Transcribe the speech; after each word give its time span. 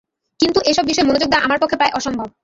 কিন্তু 0.39 0.59
এ-সব 0.65 0.85
বিষয়ে 0.85 1.07
মনযোগ 1.07 1.29
দেওয়া 1.29 1.45
আমার 1.45 1.59
পক্ষে 1.61 1.77
প্রায় 1.77 1.93
অসম্ভব। 1.93 2.27